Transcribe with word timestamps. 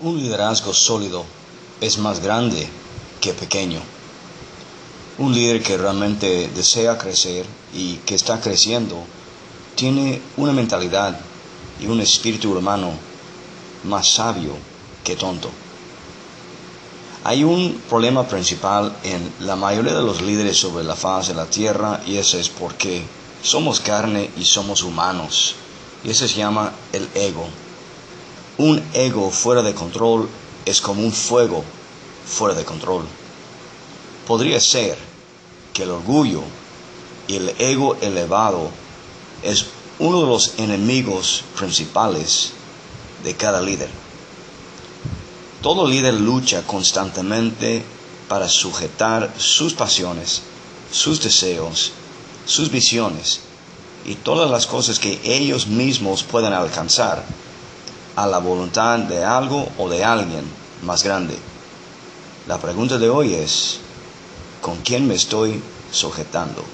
Un 0.00 0.18
liderazgo 0.18 0.74
sólido 0.74 1.24
es 1.80 1.98
más 1.98 2.20
grande 2.20 2.68
que 3.20 3.32
pequeño. 3.32 3.80
Un 5.18 5.32
líder 5.32 5.62
que 5.62 5.76
realmente 5.76 6.50
desea 6.52 6.98
crecer 6.98 7.46
y 7.72 7.98
que 7.98 8.16
está 8.16 8.40
creciendo 8.40 9.04
tiene 9.76 10.20
una 10.36 10.52
mentalidad 10.52 11.16
y 11.80 11.86
un 11.86 12.00
espíritu 12.00 12.58
humano 12.58 12.92
más 13.84 14.08
sabio 14.10 14.56
que 15.04 15.14
tonto. 15.14 15.48
Hay 17.22 17.44
un 17.44 17.80
problema 17.88 18.26
principal 18.26 18.96
en 19.04 19.32
la 19.46 19.54
mayoría 19.54 19.94
de 19.94 20.02
los 20.02 20.20
líderes 20.22 20.58
sobre 20.58 20.82
la 20.82 20.96
faz 20.96 21.28
de 21.28 21.34
la 21.34 21.46
tierra 21.46 22.02
y 22.04 22.16
ese 22.16 22.40
es 22.40 22.48
porque 22.48 23.04
somos 23.44 23.78
carne 23.78 24.28
y 24.36 24.44
somos 24.44 24.82
humanos. 24.82 25.54
Y 26.02 26.10
ese 26.10 26.26
se 26.26 26.38
llama 26.38 26.72
el 26.92 27.08
ego. 27.14 27.48
Un 28.56 28.82
ego 28.92 29.30
fuera 29.30 29.62
de 29.62 29.74
control 29.74 30.28
es 30.64 30.80
como 30.80 31.02
un 31.02 31.12
fuego 31.12 31.64
fuera 32.24 32.54
de 32.54 32.64
control. 32.64 33.04
Podría 34.26 34.60
ser 34.60 34.96
que 35.72 35.82
el 35.82 35.90
orgullo 35.90 36.42
y 37.26 37.36
el 37.36 37.48
ego 37.58 37.96
elevado 38.00 38.70
es 39.42 39.66
uno 39.98 40.20
de 40.20 40.26
los 40.26 40.58
enemigos 40.58 41.42
principales 41.56 42.52
de 43.24 43.34
cada 43.34 43.60
líder. 43.60 43.90
Todo 45.60 45.88
líder 45.88 46.14
lucha 46.14 46.62
constantemente 46.64 47.82
para 48.28 48.48
sujetar 48.48 49.34
sus 49.36 49.74
pasiones, 49.74 50.42
sus 50.92 51.20
deseos, 51.20 51.92
sus 52.46 52.70
visiones 52.70 53.40
y 54.04 54.14
todas 54.14 54.50
las 54.50 54.66
cosas 54.66 54.98
que 54.98 55.20
ellos 55.24 55.66
mismos 55.66 56.22
puedan 56.22 56.52
alcanzar 56.52 57.24
a 58.16 58.26
la 58.26 58.38
voluntad 58.38 58.98
de 58.98 59.24
algo 59.24 59.68
o 59.78 59.88
de 59.88 60.04
alguien 60.04 60.44
más 60.82 61.02
grande. 61.02 61.38
La 62.46 62.58
pregunta 62.58 62.98
de 62.98 63.08
hoy 63.08 63.34
es, 63.34 63.80
¿con 64.60 64.76
quién 64.82 65.06
me 65.06 65.14
estoy 65.14 65.62
sujetando? 65.90 66.64